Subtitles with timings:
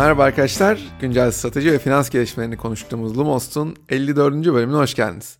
[0.00, 4.34] Merhaba arkadaşlar, güncel strateji ve finans gelişmelerini konuştuğumuz Lumos'un 54.
[4.34, 5.38] bölümüne hoş geldiniz.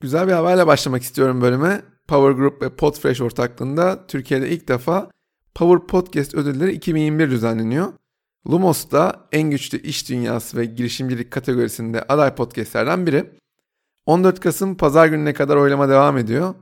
[0.00, 1.82] Güzel bir haberle başlamak istiyorum bölüme.
[2.08, 5.10] Power Group ve Podfresh ortaklığında Türkiye'de ilk defa
[5.54, 7.92] Power Podcast ödülleri 2021 düzenleniyor.
[8.50, 13.30] Lumos da en güçlü iş dünyası ve girişimcilik kategorisinde aday podcastlerden biri.
[14.06, 16.54] 14 Kasım pazar gününe kadar oylama devam ediyor.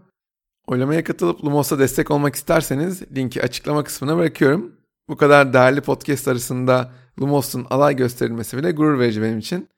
[0.66, 4.72] Oylamaya katılıp Lumos'a destek olmak isterseniz linki açıklama kısmına bırakıyorum.
[5.08, 9.68] Bu kadar değerli podcast arasında Lumos'un alay gösterilmesi bile gurur verici benim için.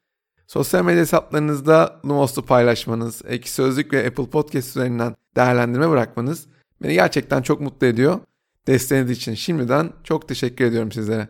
[0.46, 6.46] Sosyal medya hesaplarınızda Lumos'u paylaşmanız, Eki Sözlük ve Apple Podcast üzerinden değerlendirme bırakmanız
[6.82, 8.20] beni gerçekten çok mutlu ediyor.
[8.66, 11.28] Desteğiniz için şimdiden çok teşekkür ediyorum sizlere.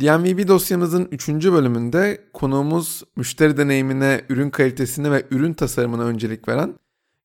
[0.00, 1.28] DMVB dosyamızın 3.
[1.28, 6.74] bölümünde konuğumuz müşteri deneyimine, ürün kalitesine ve ürün tasarımına öncelik veren,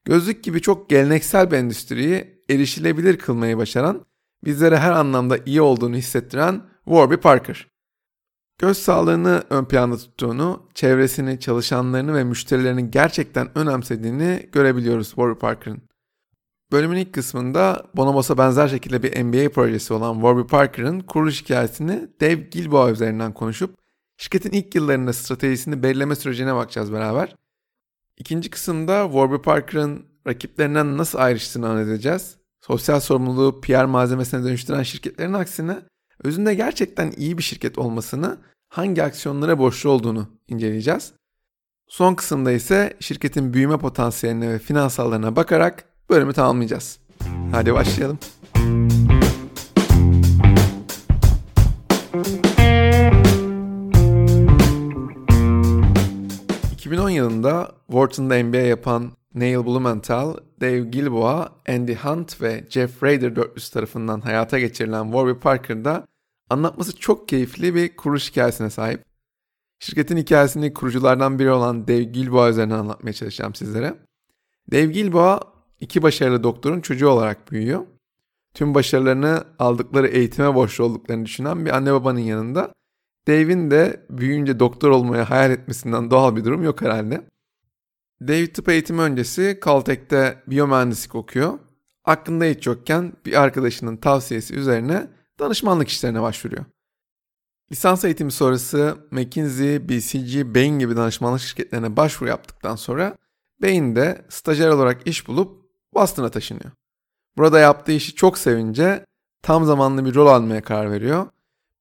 [0.05, 4.05] gözlük gibi çok geleneksel bir endüstriyi erişilebilir kılmayı başaran,
[4.45, 6.61] bizlere her anlamda iyi olduğunu hissettiren
[6.91, 7.67] Warby Parker.
[8.57, 15.81] Göz sağlığını ön planda tuttuğunu, çevresini, çalışanlarını ve müşterilerini gerçekten önemsediğini görebiliyoruz Warby Parker'ın.
[16.71, 22.33] Bölümün ilk kısmında Bonobos'a benzer şekilde bir MBA projesi olan Warby Parker'ın kuruluş hikayesini Dave
[22.33, 23.75] Gilboa üzerinden konuşup
[24.17, 27.35] şirketin ilk yıllarında stratejisini belirleme sürecine bakacağız beraber.
[28.17, 32.37] İkinci kısımda Warby Parker'ın rakiplerinden nasıl ayrıştığını edeceğiz.
[32.61, 35.90] Sosyal sorumluluğu PR malzemesine dönüştüren şirketlerin aksine
[36.23, 38.37] özünde gerçekten iyi bir şirket olmasını,
[38.69, 41.13] hangi aksiyonlara borçlu olduğunu inceleyeceğiz.
[41.87, 46.99] Son kısımda ise şirketin büyüme potansiyeline ve finansallarına bakarak bölümü tamamlayacağız.
[47.51, 48.19] Hadi başlayalım.
[56.75, 63.73] ...2010 yılında Wharton'da MBA yapan Neil Blumenthal, Dave Gilboa, Andy Hunt ve Jeff Rader dörtlüsü
[63.73, 66.07] tarafından hayata geçirilen Warby Parker'da
[66.51, 69.03] anlatması çok keyifli bir kuruluş hikayesine sahip.
[69.79, 73.95] Şirketin hikayesini kuruculardan biri olan Dave Gilboa üzerinden anlatmaya çalışacağım sizlere.
[74.71, 75.39] Dave Gilboa
[75.79, 77.85] iki başarılı doktorun çocuğu olarak büyüyor.
[78.53, 82.73] Tüm başarılarını aldıkları eğitime borçlu olduklarını düşünen bir anne babanın yanında
[83.27, 87.21] Dave'in de büyüyünce doktor olmaya hayal etmesinden doğal bir durum yok herhalde.
[88.21, 91.59] Dave tıp eğitimi öncesi Caltech'te biyomühendislik okuyor.
[92.05, 95.07] Aklında hiç yokken bir arkadaşının tavsiyesi üzerine
[95.41, 96.65] danışmanlık işlerine başvuruyor.
[97.71, 103.17] Lisans eğitimi sonrası McKinsey, BCG, Bain gibi danışmanlık şirketlerine başvuru yaptıktan sonra
[103.61, 105.61] Bain'de stajyer olarak iş bulup
[105.93, 106.71] Boston'a taşınıyor.
[107.37, 109.05] Burada yaptığı işi çok sevince
[109.41, 111.27] tam zamanlı bir rol almaya karar veriyor.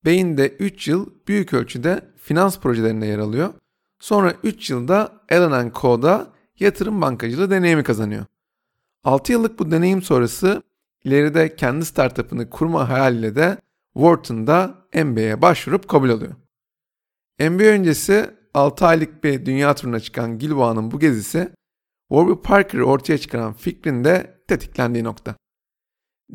[0.05, 3.55] Bain'de 3 yıl büyük ölçüde finans projelerinde yer alıyor.
[4.01, 6.27] Sonra 3 yılda Allen Co'da
[6.59, 8.25] yatırım bankacılığı deneyimi kazanıyor.
[9.05, 10.63] 6 yıllık bu deneyim sonrası
[11.05, 13.59] ileride kendi startup'ını kurma hayaliyle de
[13.95, 16.35] Wharton'da MBA'ye başvurup kabul alıyor.
[17.41, 21.53] MBA öncesi 6 aylık bir dünya turuna çıkan Gilboa'nın bu gezisi
[22.09, 25.35] Warby Parker'ı ortaya çıkaran fikrin de tetiklendiği nokta.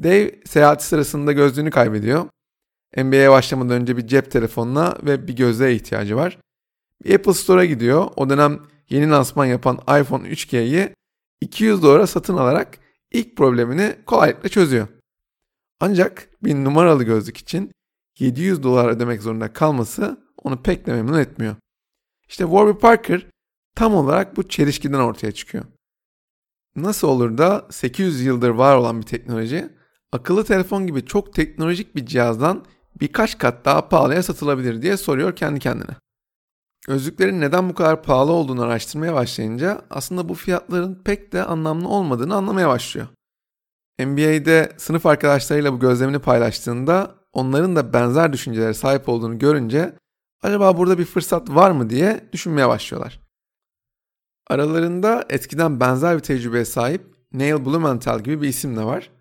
[0.03, 2.25] Dave seyahati sırasında gözlüğünü kaybediyor.
[2.97, 6.37] MBA'ye başlamadan önce bir cep telefonuna ve bir gözlüğe ihtiyacı var.
[7.03, 8.07] Bir Apple Store'a gidiyor.
[8.15, 8.59] O dönem
[8.89, 10.89] yeni lansman yapan iPhone 3G'yi
[11.41, 12.79] 200 dolara satın alarak
[13.15, 14.87] ilk problemini kolaylıkla çözüyor.
[15.79, 17.71] Ancak bir numaralı gözlük için
[18.19, 21.55] 700 dolar ödemek zorunda kalması onu pek de memnun etmiyor.
[22.27, 23.27] İşte Warby Parker
[23.75, 25.65] tam olarak bu çelişkiden ortaya çıkıyor.
[26.75, 29.69] Nasıl olur da 800 yıldır var olan bir teknoloji
[30.11, 32.65] akıllı telefon gibi çok teknolojik bir cihazdan
[33.01, 35.95] birkaç kat daha pahalıya satılabilir diye soruyor kendi kendine.
[36.87, 42.35] Gözlüklerin neden bu kadar pahalı olduğunu araştırmaya başlayınca aslında bu fiyatların pek de anlamlı olmadığını
[42.35, 43.07] anlamaya başlıyor.
[43.99, 49.95] NBA'de sınıf arkadaşlarıyla bu gözlemini paylaştığında onların da benzer düşüncelere sahip olduğunu görünce
[50.43, 53.19] acaba burada bir fırsat var mı diye düşünmeye başlıyorlar.
[54.47, 59.11] Aralarında eskiden benzer bir tecrübeye sahip Neil Blumenthal gibi bir isim de var.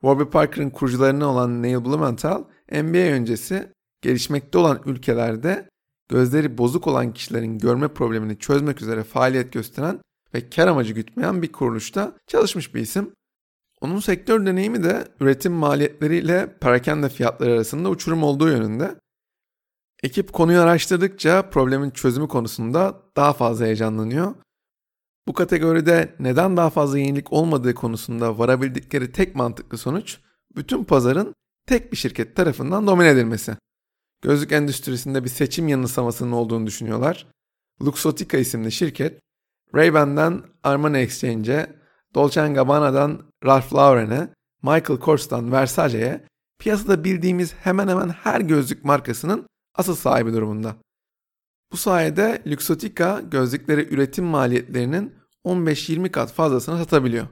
[0.00, 3.72] Warby Parker'ın kurucularından olan Neil Blumenthal, NBA öncesi
[4.02, 5.68] gelişmekte olan ülkelerde
[6.08, 10.00] gözleri bozuk olan kişilerin görme problemini çözmek üzere faaliyet gösteren
[10.34, 13.12] ve kar amacı gütmeyen bir kuruluşta çalışmış bir isim.
[13.80, 18.94] Onun sektör deneyimi de üretim maliyetleriyle perakende fiyatları arasında uçurum olduğu yönünde.
[20.02, 24.34] Ekip konuyu araştırdıkça problemin çözümü konusunda daha fazla heyecanlanıyor.
[25.28, 30.18] Bu kategoride neden daha fazla yenilik olmadığı konusunda varabildikleri tek mantıklı sonuç
[30.56, 31.34] bütün pazarın
[31.66, 33.56] tek bir şirket tarafından domine edilmesi.
[34.24, 37.26] Gözlük endüstrisinde bir seçim yanılsamasının olduğunu düşünüyorlar.
[37.82, 39.20] Luxottica isimli şirket,
[39.74, 41.76] Ray-Ban'den Armani Exchange'e,
[42.14, 44.28] Dolce Gabbana'dan Ralph Lauren'e,
[44.62, 46.24] Michael Kors'tan Versace'ye
[46.58, 50.76] piyasada bildiğimiz hemen hemen her gözlük markasının asıl sahibi durumunda.
[51.72, 57.26] Bu sayede Luxottica gözlükleri üretim maliyetlerinin 15-20 kat fazlasını satabiliyor.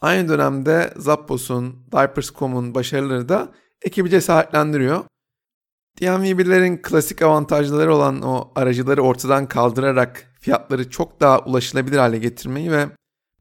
[0.00, 3.52] Aynı dönemde Zappos'un, Diapers.com'un başarıları da
[3.82, 5.04] ekibi cesaretlendiriyor.
[6.00, 12.86] DMVB'lerin klasik avantajları olan o aracıları ortadan kaldırarak fiyatları çok daha ulaşılabilir hale getirmeyi ve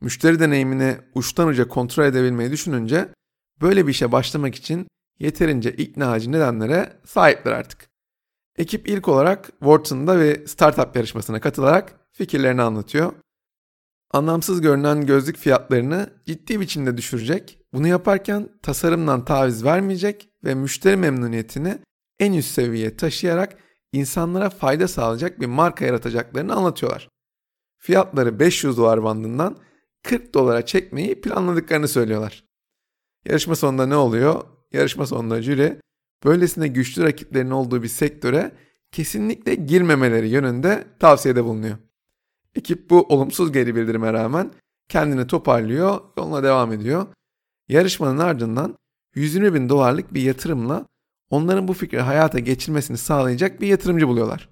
[0.01, 3.09] müşteri deneyimini uçtan uca kontrol edebilmeyi düşününce
[3.61, 4.87] böyle bir işe başlamak için
[5.19, 7.89] yeterince ikna edici nedenlere sahipler artık.
[8.57, 13.13] Ekip ilk olarak Wharton'da ve startup yarışmasına katılarak fikirlerini anlatıyor.
[14.13, 21.79] Anlamsız görünen gözlük fiyatlarını ciddi biçimde düşürecek, bunu yaparken tasarımdan taviz vermeyecek ve müşteri memnuniyetini
[22.21, 23.57] en üst seviyeye taşıyarak
[23.93, 27.09] insanlara fayda sağlayacak bir marka yaratacaklarını anlatıyorlar.
[27.77, 29.57] Fiyatları 500 dolar bandından
[30.03, 32.43] 40 dolara çekmeyi planladıklarını söylüyorlar.
[33.25, 34.43] Yarışma sonunda ne oluyor?
[34.71, 35.77] Yarışma sonunda jüri
[36.23, 38.51] böylesine güçlü rakiplerin olduğu bir sektöre
[38.91, 41.77] kesinlikle girmemeleri yönünde tavsiyede bulunuyor.
[42.55, 44.51] Ekip bu olumsuz geri bildirime rağmen
[44.89, 47.07] kendini toparlıyor, yoluna devam ediyor.
[47.67, 48.77] Yarışmanın ardından
[49.15, 50.85] 120 bin dolarlık bir yatırımla
[51.31, 54.49] onların bu fikri hayata geçirmesini sağlayacak bir yatırımcı buluyorlar.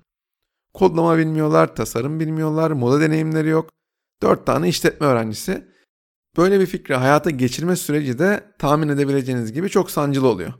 [0.73, 3.69] Kodlama bilmiyorlar, tasarım bilmiyorlar, moda deneyimleri yok.
[4.21, 5.65] 4 tane işletme öğrencisi.
[6.37, 10.53] Böyle bir fikri hayata geçirme süreci de tahmin edebileceğiniz gibi çok sancılı oluyor.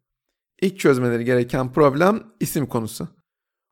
[0.61, 3.07] İlk çözmeleri gereken problem isim konusu.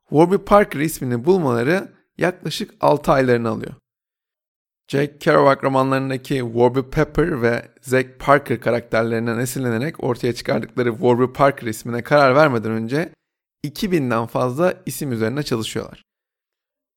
[0.09, 3.73] Warby Parker ismini bulmaları yaklaşık 6 aylarını alıyor.
[4.87, 12.01] Jack Kerouac romanlarındaki Warby Pepper ve Zack Parker karakterlerinden esinlenerek ortaya çıkardıkları Warby Parker ismine
[12.01, 13.09] karar vermeden önce
[13.65, 16.03] 2000'den fazla isim üzerine çalışıyorlar.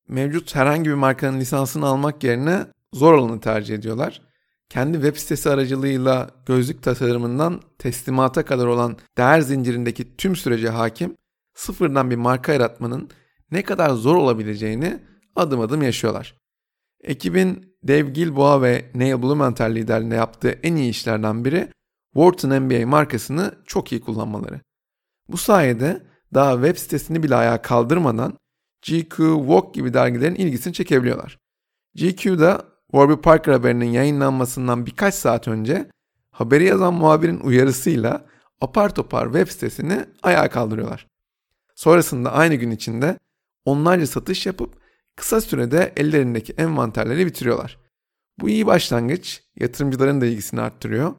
[0.09, 4.23] Mevcut herhangi bir markanın lisansını almak yerine zor olanı tercih ediyorlar.
[4.69, 11.17] Kendi web sitesi aracılığıyla gözlük tasarımından teslimata kadar olan değer zincirindeki tüm sürece hakim,
[11.55, 13.11] sıfırdan bir marka yaratmanın
[13.51, 15.01] ne kadar zor olabileceğini
[15.37, 16.40] adım adım yaşıyorlar.
[17.05, 21.69] Ekibin Dave Gilboa ve Neil Blumenthal liderliğinde yaptığı en iyi işlerden biri
[22.15, 24.61] Wharton NBA markasını çok iyi kullanmaları.
[25.29, 26.03] Bu sayede
[26.35, 28.39] daha web sitesini bile ayağa kaldırmadan
[28.83, 31.39] GQ, Vogue gibi dergilerin ilgisini çekebiliyorlar.
[31.95, 35.91] GQ'da Warby Parker haberinin yayınlanmasından birkaç saat önce
[36.31, 38.27] haberi yazan muhabirin uyarısıyla
[38.61, 41.07] apar topar web sitesini ayağa kaldırıyorlar.
[41.75, 43.19] Sonrasında aynı gün içinde
[43.65, 44.80] onlarca satış yapıp
[45.21, 47.79] kısa sürede ellerindeki envanterleri bitiriyorlar.
[48.39, 51.15] Bu iyi başlangıç yatırımcıların da ilgisini arttırıyor.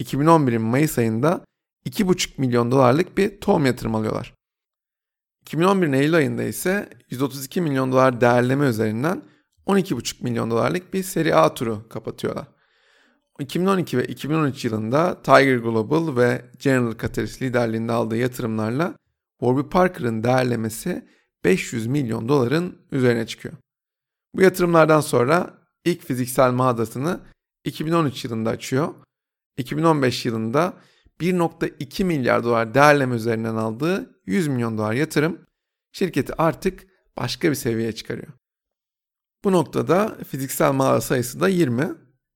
[0.00, 1.44] 2011'in Mayıs ayında
[1.86, 4.34] 2,5 milyon dolarlık bir tohum yatırım alıyorlar.
[5.46, 9.22] 2011'in Eylül ayında ise 132 milyon dolar değerleme üzerinden
[9.66, 12.46] 12,5 milyon dolarlık bir seri A turu kapatıyorlar.
[13.40, 18.94] 2012 ve 2013 yılında Tiger Global ve General Catalyst liderliğinde aldığı yatırımlarla
[19.40, 21.13] Warby Parker'ın değerlemesi
[21.44, 23.54] 500 milyon doların üzerine çıkıyor.
[24.34, 27.20] Bu yatırımlardan sonra ilk fiziksel mağazasını
[27.64, 28.94] 2013 yılında açıyor.
[29.56, 30.74] 2015 yılında
[31.20, 35.38] 1.2 milyar dolar değerleme üzerinden aldığı 100 milyon dolar yatırım
[35.92, 36.86] şirketi artık
[37.16, 38.32] başka bir seviyeye çıkarıyor.
[39.44, 41.88] Bu noktada fiziksel mağaza sayısı da 20.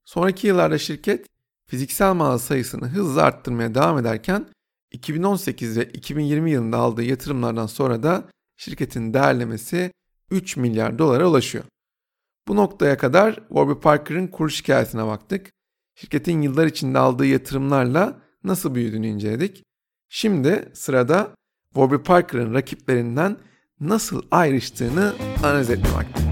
[0.04, 1.26] Sonraki yıllarda şirket
[1.66, 4.46] fiziksel mağaza sayısını hızla arttırmaya devam ederken
[4.90, 9.92] 2018 ve 2020 yılında aldığı yatırımlardan sonra da şirketin değerlemesi
[10.30, 11.64] 3 milyar dolara ulaşıyor.
[12.48, 15.52] Bu noktaya kadar Warby Parker'ın kuruluş hikayesine baktık.
[15.94, 19.64] Şirketin yıllar içinde aldığı yatırımlarla nasıl büyüdüğünü inceledik.
[20.08, 21.34] Şimdi sırada
[21.74, 23.36] Warby Parker'ın rakiplerinden
[23.80, 26.27] nasıl ayrıştığını analiz etme vakti.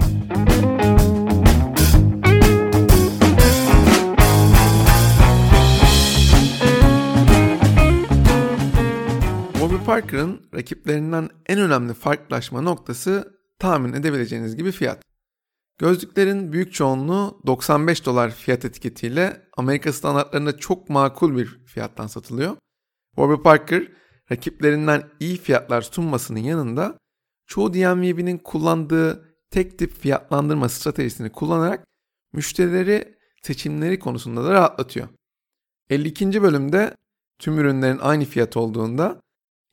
[9.87, 15.03] Parker'ın rakiplerinden en önemli farklılaşma noktası tahmin edebileceğiniz gibi fiyat.
[15.77, 22.57] Gözlüklerin büyük çoğunluğu 95 dolar fiyat etiketiyle Amerika standartlarında çok makul bir fiyattan satılıyor.
[23.15, 23.87] Warby Parker
[24.31, 26.97] rakiplerinden iyi fiyatlar sunmasının yanında
[27.45, 31.85] çoğu DMVB'nin kullandığı tek tip fiyatlandırma stratejisini kullanarak
[32.33, 35.07] müşterileri seçimleri konusunda da rahatlatıyor.
[35.89, 36.41] 52.
[36.41, 36.95] bölümde
[37.39, 39.21] tüm ürünlerin aynı fiyat olduğunda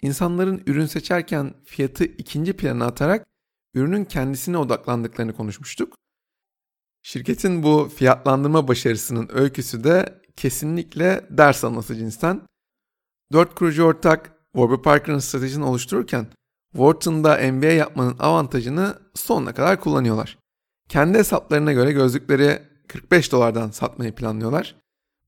[0.03, 3.27] insanların ürün seçerken fiyatı ikinci plana atarak
[3.75, 5.95] ürünün kendisine odaklandıklarını konuşmuştuk.
[7.03, 12.43] Şirketin bu fiyatlandırma başarısının öyküsü de kesinlikle ders alması cinsten.
[13.33, 16.27] Dört kurucu ortak Warby Parker'ın stratejisini oluştururken
[16.73, 20.39] Wharton'da MBA yapmanın avantajını sonuna kadar kullanıyorlar.
[20.89, 24.77] Kendi hesaplarına göre gözlükleri 45 dolardan satmayı planlıyorlar.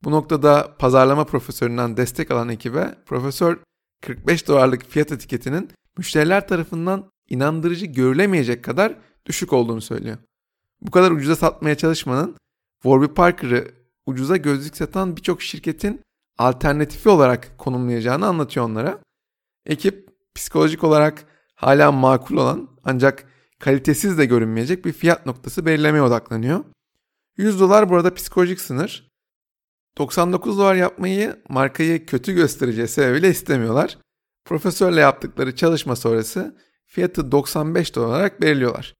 [0.04, 3.58] Bu noktada pazarlama profesöründen destek alan ekibe profesör
[4.00, 8.94] 45 dolarlık fiyat etiketinin müşteriler tarafından inandırıcı görülemeyecek kadar
[9.26, 10.16] düşük olduğunu söylüyor.
[10.80, 12.36] Bu kadar ucuza satmaya çalışmanın
[12.82, 13.74] Warby Parker'ı
[14.06, 16.00] ucuza gözlük satan birçok şirketin
[16.38, 18.98] alternatifi olarak konumlayacağını anlatıyor onlara.
[19.66, 21.24] Ekip psikolojik olarak
[21.54, 23.24] hala makul olan ancak
[23.58, 26.64] kalitesiz de görünmeyecek bir fiyat noktası belirlemeye odaklanıyor.
[27.36, 29.15] 100 dolar burada psikolojik sınır.
[29.98, 33.98] 99 dolar yapmayı markayı kötü göstereceği sebebiyle istemiyorlar.
[34.44, 38.94] Profesörle yaptıkları çalışma sonrası fiyatı 95 dolar olarak belirliyorlar.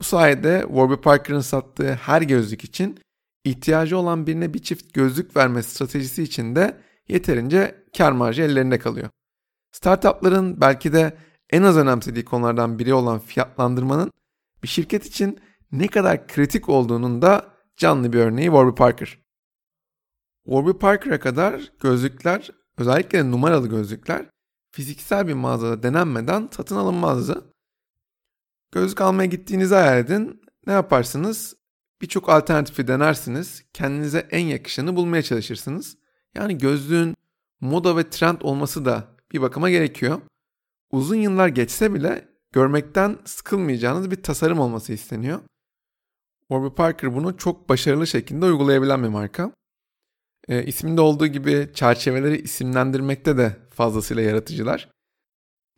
[0.00, 2.98] Bu sayede Warby Parker'ın sattığı her gözlük için
[3.44, 6.76] ihtiyacı olan birine bir çift gözlük verme stratejisi için de
[7.08, 9.08] yeterince kar marjı ellerinde kalıyor.
[9.72, 11.16] Startupların belki de
[11.50, 14.12] en az önemsediği konulardan biri olan fiyatlandırmanın
[14.62, 15.40] bir şirket için
[15.72, 19.18] ne kadar kritik olduğunun da canlı bir örneği Warby Parker.
[20.48, 24.26] Warby Parker'a kadar gözlükler, özellikle numaralı gözlükler
[24.70, 27.54] fiziksel bir mağazada denenmeden satın alınmazdı.
[28.72, 30.40] Gözlük almaya gittiğinizi hayal edin.
[30.66, 31.56] Ne yaparsınız?
[32.02, 33.64] Birçok alternatifi denersiniz.
[33.72, 35.96] Kendinize en yakışanı bulmaya çalışırsınız.
[36.34, 37.14] Yani gözlüğün
[37.60, 40.20] moda ve trend olması da bir bakıma gerekiyor.
[40.90, 45.40] Uzun yıllar geçse bile görmekten sıkılmayacağınız bir tasarım olması isteniyor.
[46.40, 49.57] Warby Parker bunu çok başarılı şekilde uygulayabilen bir marka.
[50.48, 54.88] E, isminde olduğu gibi çerçeveleri isimlendirmekte de fazlasıyla yaratıcılar.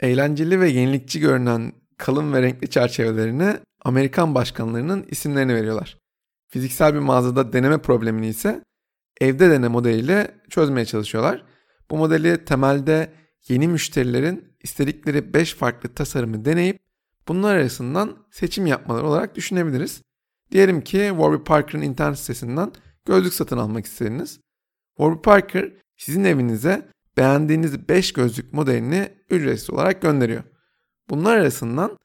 [0.01, 5.99] Eğlenceli ve yenilikçi görünen kalın ve renkli çerçevelerini Amerikan başkanlarının isimlerini veriyorlar.
[6.49, 8.65] Fiziksel bir mağazada deneme problemini ise
[9.21, 11.45] evde dene modeliyle çözmeye çalışıyorlar.
[11.91, 13.13] Bu modeli temelde
[13.49, 16.79] yeni müşterilerin istedikleri 5 farklı tasarımı deneyip
[17.29, 20.03] bunlar arasından seçim yapmaları olarak düşünebiliriz.
[20.51, 22.73] Diyelim ki Warby Parker'ın internet sitesinden
[23.05, 24.41] gözlük satın almak istediniz.
[24.97, 30.43] Warby Parker sizin evinize beğendiğiniz 5 gözlük modelini ücretsiz olarak gönderiyor.
[31.11, 31.99] Bunlar arasından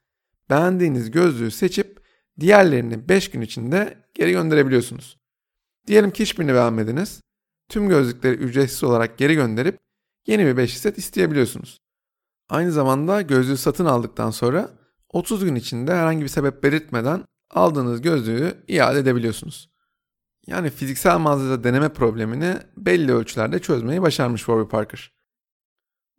[0.50, 2.06] beğendiğiniz gözlüğü seçip
[2.40, 5.18] diğerlerini 5 gün içinde geri gönderebiliyorsunuz.
[5.88, 7.22] Diyelim ki hiçbirini beğenmediniz.
[7.70, 9.80] Tüm gözlükleri ücretsiz olarak geri gönderip
[10.28, 11.78] yeni bir 5 set isteyebiliyorsunuz.
[12.50, 14.70] Aynı zamanda gözlüğü satın aldıktan sonra
[15.10, 19.75] 30 gün içinde herhangi bir sebep belirtmeden aldığınız gözlüğü iade edebiliyorsunuz.
[20.48, 25.12] Yani fiziksel mağazada deneme problemini belli ölçülerde çözmeyi başarmış Warby Parker.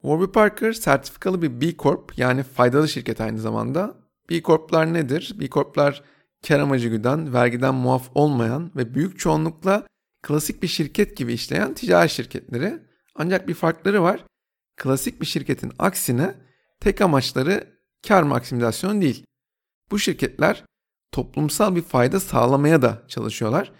[0.02, 3.94] Warby Parker sertifikalı bir B Corp yani faydalı şirket aynı zamanda.
[4.30, 5.36] B Corp'lar nedir?
[5.40, 6.02] B Corp'lar
[6.48, 9.86] kar amacı güden, vergiden muaf olmayan ve büyük çoğunlukla
[10.22, 12.82] klasik bir şirket gibi işleyen ticari şirketleri.
[13.14, 14.24] Ancak bir farkları var.
[14.76, 16.34] Klasik bir şirketin aksine
[16.80, 17.64] tek amaçları
[18.08, 19.24] kar maksimizasyonu değil.
[19.90, 20.64] Bu şirketler
[21.12, 23.72] toplumsal bir fayda sağlamaya da çalışıyorlar.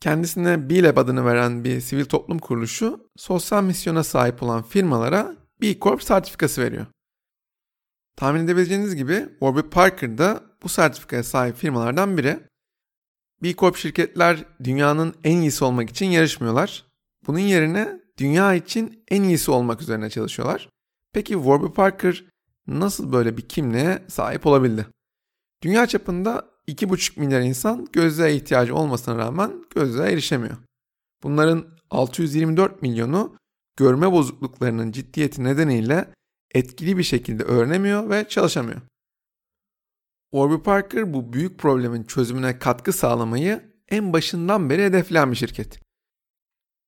[0.00, 6.02] Kendisine B-Lab adını veren bir sivil toplum kuruluşu sosyal misyona sahip olan firmalara B Corp
[6.02, 6.86] sertifikası veriyor.
[8.16, 12.40] Tahmin edebileceğiniz gibi Warby Parker da bu sertifikaya sahip firmalardan biri.
[13.42, 16.86] B Corp şirketler dünyanın en iyisi olmak için yarışmıyorlar.
[17.26, 20.68] Bunun yerine dünya için en iyisi olmak üzerine çalışıyorlar.
[21.12, 22.24] Peki Warby Parker
[22.66, 24.86] nasıl böyle bir kimliğe sahip olabildi?
[25.62, 30.56] Dünya çapında 2,5 milyar insan gözlüğe ihtiyacı olmasına rağmen gözlüğe erişemiyor.
[31.22, 33.36] Bunların 624 milyonu
[33.76, 36.14] görme bozukluklarının ciddiyeti nedeniyle
[36.54, 38.80] etkili bir şekilde öğrenemiyor ve çalışamıyor.
[40.32, 45.80] Warby Parker bu büyük problemin çözümüne katkı sağlamayı en başından beri hedefleyen bir şirket.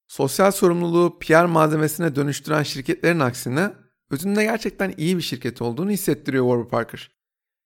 [0.07, 3.73] Sosyal sorumluluğu PR malzemesine dönüştüren şirketlerin aksine
[4.11, 7.11] özünde gerçekten iyi bir şirket olduğunu hissettiriyor Warby Parker.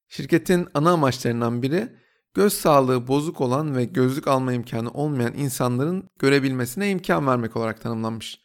[0.08, 1.96] Şirketin ana amaçlarından biri
[2.36, 8.40] göz sağlığı bozuk olan ve gözlük alma imkanı olmayan insanların görebilmesine imkan vermek olarak tanımlanmış.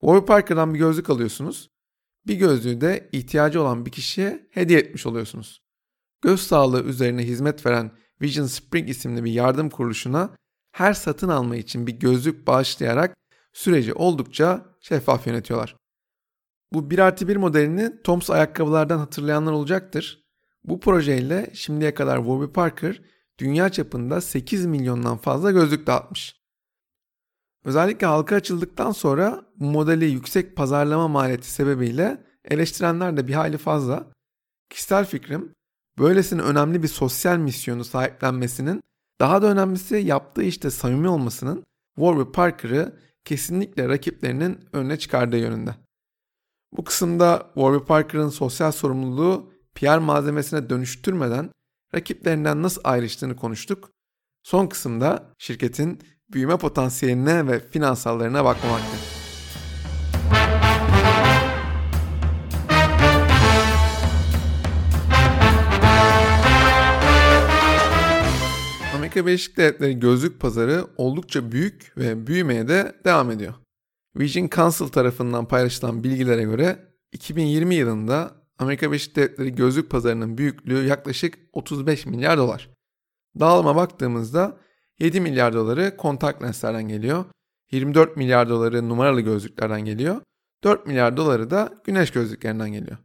[0.00, 1.70] Warby Parker'dan bir gözlük alıyorsunuz.
[2.26, 5.62] Bir gözlüğü de ihtiyacı olan bir kişiye hediye etmiş oluyorsunuz.
[6.22, 7.90] Göz sağlığı üzerine hizmet veren
[8.22, 10.36] Vision Spring isimli bir yardım kuruluşuna
[10.72, 13.16] her satın alma için bir gözlük bağışlayarak
[13.52, 15.76] süreci oldukça şeffaf yönetiyorlar.
[16.72, 20.24] Bu 1 artı 1 modelini Toms ayakkabılardan hatırlayanlar olacaktır.
[20.64, 26.36] Bu projeyle şimdiye kadar Warby Parker dünya çapında 8 milyondan fazla gözlük dağıtmış.
[27.64, 34.06] Özellikle halka açıldıktan sonra bu modeli yüksek pazarlama maliyeti sebebiyle eleştirenler de bir hayli fazla.
[34.70, 35.52] Kişisel fikrim
[35.98, 38.82] böylesine önemli bir sosyal misyonu sahiplenmesinin
[39.20, 41.64] daha da önemlisi yaptığı işte samimi olmasının
[41.96, 45.74] Warby Parker'ı kesinlikle rakiplerinin önüne çıkardığı yönünde.
[46.76, 51.50] Bu kısımda Warby Parker'ın sosyal sorumluluğu PR malzemesine dönüştürmeden
[51.94, 53.90] rakiplerinden nasıl ayrıştığını konuştuk.
[54.42, 56.00] Son kısımda şirketin
[56.32, 58.96] büyüme potansiyeline ve finansallarına bakmamakta.
[68.94, 73.54] Amerika Birleşik Devletleri gözlük pazarı oldukça büyük ve büyümeye de devam ediyor.
[74.16, 76.78] Vision Council tarafından paylaşılan bilgilere göre
[77.12, 82.70] 2020 yılında Amerika Birleşik Devletleri gözlük pazarının büyüklüğü yaklaşık 35 milyar dolar.
[83.40, 84.60] Dağılıma baktığımızda
[84.98, 87.24] 7 milyar doları kontak lenslerden geliyor,
[87.70, 90.20] 24 milyar doları numaralı gözlüklerden geliyor,
[90.64, 92.98] 4 milyar doları da güneş gözlüklerinden geliyor.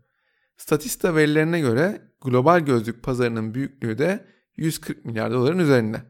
[0.57, 4.25] Statista verilerine göre global gözlük pazarının büyüklüğü de
[4.57, 6.01] 140 milyar doların üzerinde.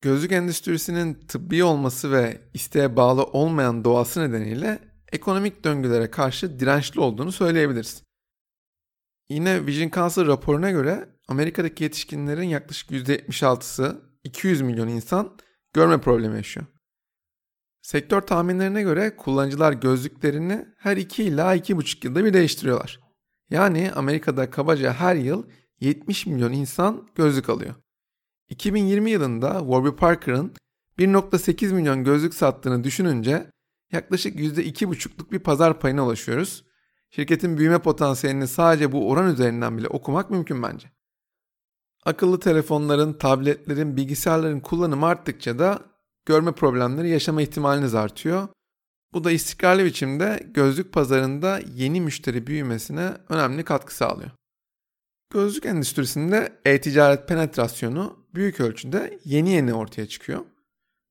[0.00, 4.78] Gözlük endüstrisinin tıbbi olması ve isteğe bağlı olmayan doğası nedeniyle
[5.12, 8.07] ekonomik döngülere karşı dirençli olduğunu söyleyebiliriz.
[9.28, 15.38] Yine Vision Council raporuna göre Amerika'daki yetişkinlerin yaklaşık %76'sı 200 milyon insan
[15.72, 16.66] görme problemi yaşıyor.
[17.82, 23.00] Sektör tahminlerine göre kullanıcılar gözlüklerini her 2 ila 2,5 yılda bir değiştiriyorlar.
[23.50, 25.46] Yani Amerika'da kabaca her yıl
[25.80, 27.74] 70 milyon insan gözlük alıyor.
[28.48, 30.52] 2020 yılında Warby Parker'ın
[30.98, 33.50] 1.8 milyon gözlük sattığını düşününce
[33.92, 36.67] yaklaşık %2,5'luk bir pazar payına ulaşıyoruz.
[37.10, 40.90] Şirketin büyüme potansiyelini sadece bu oran üzerinden bile okumak mümkün bence.
[42.04, 45.82] Akıllı telefonların, tabletlerin, bilgisayarların kullanımı arttıkça da
[46.26, 48.48] görme problemleri yaşama ihtimaliniz artıyor.
[49.12, 54.30] Bu da istikrarlı biçimde gözlük pazarında yeni müşteri büyümesine önemli katkı sağlıyor.
[55.30, 60.44] Gözlük endüstrisinde e-ticaret penetrasyonu büyük ölçüde yeni yeni ortaya çıkıyor.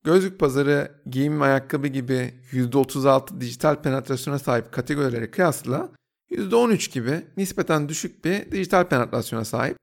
[0.07, 5.89] Gözlük pazarı giyim ve ayakkabı gibi %36 dijital penetrasyona sahip kategorilere kıyasla
[6.31, 9.77] %13 gibi nispeten düşük bir dijital penetrasyona sahip.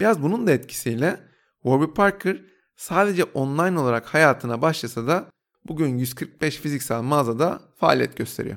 [0.00, 1.20] Biraz bunun da etkisiyle
[1.62, 2.42] Warby Parker
[2.76, 5.30] sadece online olarak hayatına başlasa da
[5.68, 8.56] bugün 145 fiziksel mağazada faaliyet gösteriyor.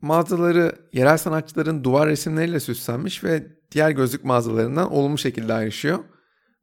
[0.00, 5.98] Mağazaları yerel sanatçıların duvar resimleriyle süslenmiş ve diğer gözlük mağazalarından olumlu şekilde ayrışıyor.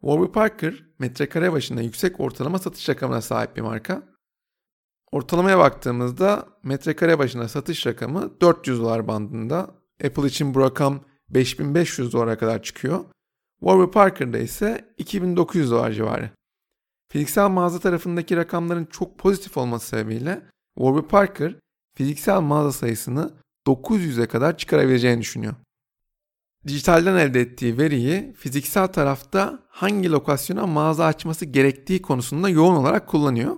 [0.04, 4.04] Warby Parker metrekare başına yüksek ortalama satış rakamına sahip bir marka.
[5.12, 9.76] Ortalamaya baktığımızda metrekare başına satış rakamı 400 dolar bandında.
[10.06, 13.06] Apple için bu rakam 5500 dolara kadar çıkıyor.
[13.60, 16.30] Warby Parker'da ise 2900 dolar civarı.
[17.12, 20.42] Fiziksel mağaza tarafındaki rakamların çok pozitif olması sebebiyle
[20.78, 21.56] Warby Parker
[21.98, 23.34] fiziksel mağaza sayısını
[23.68, 25.54] 900'e kadar çıkarabileceğini düşünüyor.
[26.68, 33.58] Dijitalden elde ettiği veriyi fiziksel tarafta hangi lokasyona mağaza açması gerektiği konusunda yoğun olarak kullanıyor.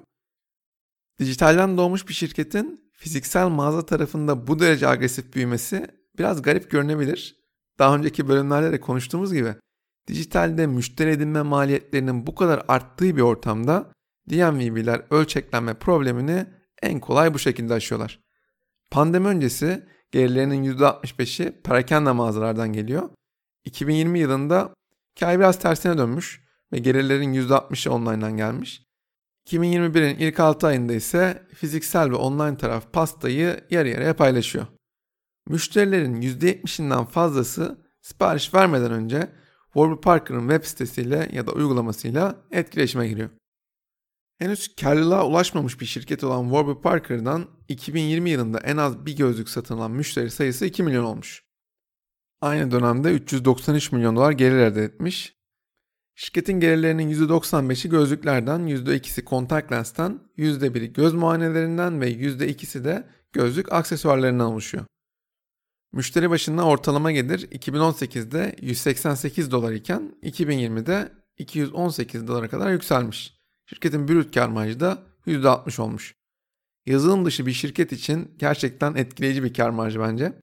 [1.20, 5.88] Dijitalden doğmuş bir şirketin fiziksel mağaza tarafında bu derece agresif büyümesi
[6.18, 7.36] biraz garip görünebilir.
[7.80, 9.56] Daha önceki bölümlerde de konuştuğumuz gibi
[10.08, 13.92] dijitalde müşteri edinme maliyetlerinin bu kadar arttığı bir ortamda
[14.30, 16.46] DMV'ler ölçeklenme problemini
[16.82, 18.20] en kolay bu şekilde aşıyorlar.
[18.92, 23.10] Pandemi öncesi gelirlerinin %65'i perakende mağazalardan geliyor.
[23.66, 24.74] 2020 yılında
[25.16, 28.86] hikaye biraz tersine dönmüş ve gelirlerin %60'ı online'dan gelmiş.
[29.50, 34.68] 2021'in ilk 6 ayında ise fiziksel ve online taraf pastayı yarı yarıya paylaşıyor.
[35.48, 39.32] Müşterilerin %70'inden fazlası sipariş vermeden önce
[39.74, 43.30] Warby Parker'ın web sitesiyle ya da uygulamasıyla etkileşime giriyor.
[44.38, 49.78] Henüz karlılığa ulaşmamış bir şirket olan Warby Parker'dan 2020 yılında en az bir gözlük satın
[49.78, 51.44] alan müşteri sayısı 2 milyon olmuş.
[52.42, 55.36] Aynı dönemde 393 milyon dolar gelir elde etmiş.
[56.16, 64.48] Şirketin gelirlerinin %95'i gözlüklerden, %2'si kontak lensten, %1'i göz muayenelerinden ve %2'si de gözlük aksesuarlarından
[64.52, 64.86] oluşuyor.
[65.94, 73.34] Müşteri başına ortalama gelir 2018'de 188 dolar iken 2020'de 218 dolara kadar yükselmiş.
[73.66, 76.16] Şirketin brüt kar marjı da %60 olmuş.
[76.86, 80.34] Yazılım dışı bir şirket için gerçekten etkileyici bir kar marjı bence.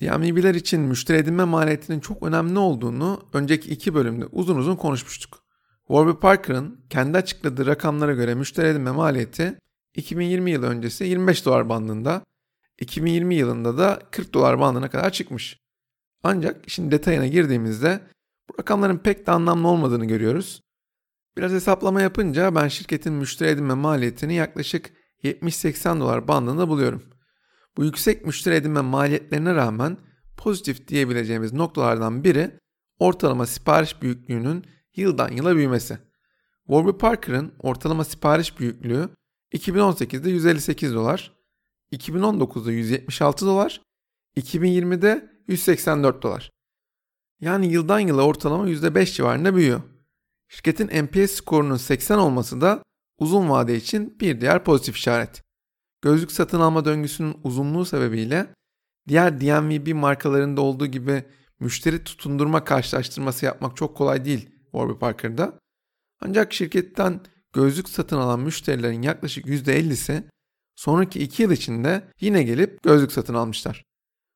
[0.00, 5.42] DMV'ler için müşteri edinme maliyetinin çok önemli olduğunu önceki iki bölümde uzun uzun konuşmuştuk.
[5.86, 9.58] Warby Parker'ın kendi açıkladığı rakamlara göre müşteri edinme maliyeti
[9.94, 12.24] 2020 yılı öncesi 25 dolar bandında,
[12.78, 15.58] 2020 yılında da 40 dolar bandına kadar çıkmış.
[16.22, 18.00] Ancak şimdi detayına girdiğimizde
[18.50, 20.60] bu rakamların pek de anlamlı olmadığını görüyoruz.
[21.36, 24.92] Biraz hesaplama yapınca ben şirketin müşteri edinme maliyetini yaklaşık
[25.24, 27.02] 70-80 dolar bandında buluyorum.
[27.76, 29.98] Bu yüksek müşteri edinme maliyetlerine rağmen
[30.36, 32.58] pozitif diyebileceğimiz noktalardan biri
[32.98, 34.64] ortalama sipariş büyüklüğünün
[34.96, 35.98] yıldan yıla büyümesi.
[36.66, 39.08] Warby Parker'ın ortalama sipariş büyüklüğü
[39.54, 41.32] 2018'de 158 dolar,
[41.92, 43.82] 2019'da 176 dolar,
[44.36, 46.50] 2020'de 184 dolar.
[47.40, 49.82] Yani yıldan yıla ortalama %5 civarında büyüyor.
[50.48, 52.82] Şirketin NPS skorunun 80 olması da
[53.18, 55.42] uzun vade için bir diğer pozitif işaret.
[56.02, 58.46] Gözlük satın alma döngüsünün uzunluğu sebebiyle
[59.08, 61.24] diğer DMVB markalarında olduğu gibi
[61.60, 65.58] müşteri tutundurma karşılaştırması yapmak çok kolay değil Warby Parker'da.
[66.20, 67.20] Ancak şirketten
[67.52, 70.22] gözlük satın alan müşterilerin yaklaşık %50'si
[70.76, 73.84] sonraki 2 yıl içinde yine gelip gözlük satın almışlar.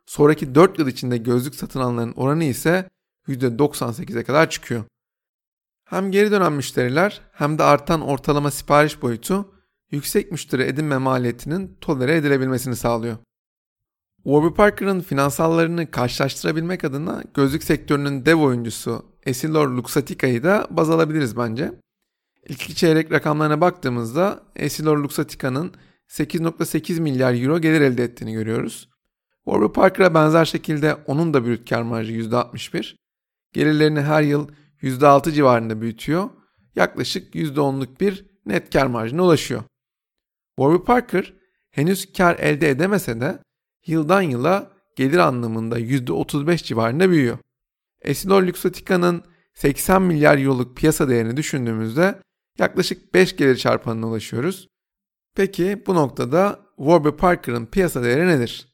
[0.07, 2.89] Sonraki 4 yıl içinde gözlük satın alanların oranı ise
[3.29, 4.85] %98'e kadar çıkıyor.
[5.87, 9.53] Hem geri dönen müşteriler hem de artan ortalama sipariş boyutu
[9.91, 13.17] yüksek müşteri edinme maliyetinin tolere edilebilmesini sağlıyor.
[14.25, 21.73] Warby Parker'ın finansallarını karşılaştırabilmek adına gözlük sektörünün dev oyuncusu Essilor Luxottica'yı da baz alabiliriz bence.
[22.49, 25.73] İlk çeyrek rakamlarına baktığımızda Essilor Luxottica'nın
[26.09, 28.89] 8.8 milyar euro gelir elde ettiğini görüyoruz.
[29.45, 32.97] Warby Parker'a benzer şekilde onun da brüt kar marjı %61.
[33.53, 34.49] Gelirlerini her yıl
[34.83, 36.31] %6 civarında büyütüyor.
[36.77, 39.63] Yaklaşık %10'luk bir net kar marjına ulaşıyor.
[40.59, 41.33] Warby Parker
[41.71, 43.39] henüz kar elde edemese de
[43.87, 47.39] yıldan yıla gelir anlamında %35 civarında büyüyor.
[48.03, 52.21] Essilor Luxottica'nın 80 milyar euroluk piyasa değerini düşündüğümüzde
[52.59, 54.69] yaklaşık 5 gelir çarpanına ulaşıyoruz.
[55.35, 58.69] Peki bu noktada Warby Parker'ın piyasa değeri nedir?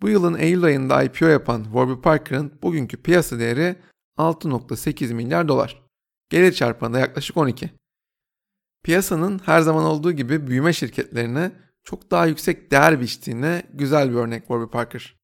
[0.00, 3.76] Bu yılın Eylül ayında IPO yapan Warby Parker'ın bugünkü piyasa değeri
[4.18, 5.82] 6.8 milyar dolar.
[6.30, 7.70] Gelir çarpanı da yaklaşık 12.
[8.82, 11.52] Piyasanın her zaman olduğu gibi büyüme şirketlerine
[11.84, 15.16] çok daha yüksek değer biçtiğine güzel bir örnek Warby Parker.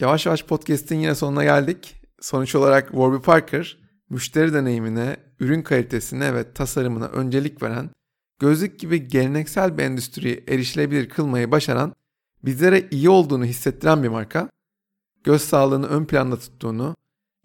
[0.00, 2.02] Yavaş yavaş podcast'in yine sonuna geldik.
[2.20, 3.78] Sonuç olarak Warby Parker,
[4.10, 7.90] müşteri deneyimine, ürün kalitesine ve tasarımına öncelik veren,
[8.38, 11.94] gözlük gibi geleneksel bir endüstriyi erişilebilir kılmayı başaran,
[12.44, 14.50] bizlere iyi olduğunu hissettiren bir marka,
[15.24, 16.96] göz sağlığını ön planda tuttuğunu,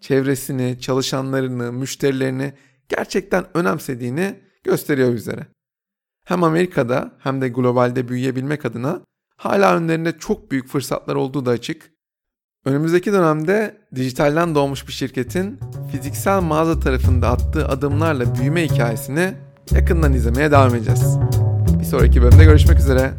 [0.01, 2.53] çevresini, çalışanlarını, müşterilerini
[2.89, 5.47] gerçekten önemsediğini gösteriyor bizlere.
[6.25, 9.01] Hem Amerika'da hem de globalde büyüyebilmek adına
[9.38, 11.91] hala önlerinde çok büyük fırsatlar olduğu da açık.
[12.65, 15.60] Önümüzdeki dönemde dijitalden doğmuş bir şirketin
[15.91, 19.33] fiziksel mağaza tarafında attığı adımlarla büyüme hikayesini
[19.71, 21.17] yakından izlemeye devam edeceğiz.
[21.79, 23.13] Bir sonraki bölümde görüşmek üzere.